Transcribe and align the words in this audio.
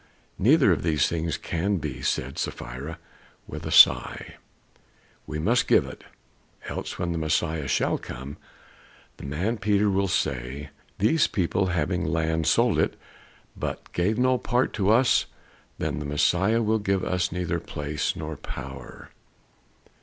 "Neither 0.39 0.71
of 0.71 0.81
these 0.81 1.07
things 1.07 1.37
can 1.37 1.77
be," 1.77 2.01
said 2.01 2.39
Sapphira 2.39 2.97
with 3.45 3.67
a 3.67 3.71
sigh. 3.71 4.37
"We 5.27 5.37
must 5.37 5.67
give 5.67 5.85
it, 5.85 6.03
else 6.67 6.97
when 6.97 7.11
the 7.11 7.19
Messiah 7.19 7.67
shall 7.67 7.99
come, 7.99 8.37
the 9.17 9.27
man 9.27 9.59
Peter 9.59 9.91
will 9.91 10.07
say, 10.07 10.71
'These 10.97 11.27
people 11.27 11.67
having 11.67 12.03
land 12.03 12.47
sold 12.47 12.79
it, 12.79 12.95
but 13.55 13.93
gave 13.93 14.17
no 14.17 14.39
part 14.39 14.73
to 14.73 14.89
us;' 14.89 15.27
then 15.77 15.99
the 15.99 16.05
Messiah 16.05 16.63
will 16.63 16.79
give 16.79 17.03
us 17.03 17.31
neither 17.31 17.59
place 17.59 18.15
nor 18.15 18.35
power." 18.35 19.11